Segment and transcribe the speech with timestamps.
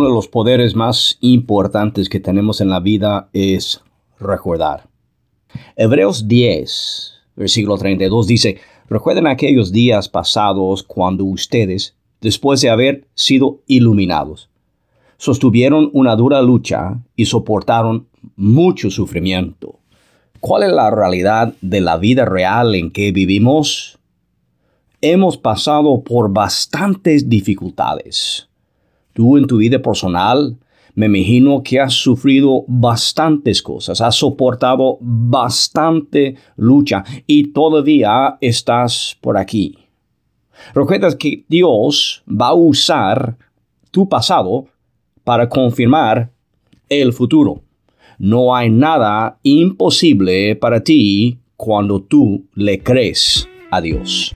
[0.00, 3.82] los poderes más importantes que tenemos en la vida es
[4.18, 4.88] recordar.
[5.76, 8.58] Hebreos 10, versículo 32 dice,
[8.88, 14.48] recuerden aquellos días pasados cuando ustedes, después de haber sido iluminados,
[15.18, 18.06] sostuvieron una dura lucha y soportaron
[18.36, 19.78] mucho sufrimiento.
[20.40, 23.98] ¿Cuál es la realidad de la vida real en que vivimos?
[25.02, 28.48] Hemos pasado por bastantes dificultades.
[29.12, 30.56] Tú en tu vida personal,
[30.94, 39.38] me imagino que has sufrido bastantes cosas, has soportado bastante lucha y todavía estás por
[39.38, 39.78] aquí.
[40.74, 43.36] Recuerda que Dios va a usar
[43.90, 44.66] tu pasado
[45.24, 46.30] para confirmar
[46.88, 47.62] el futuro.
[48.18, 54.34] No hay nada imposible para ti cuando tú le crees a Dios.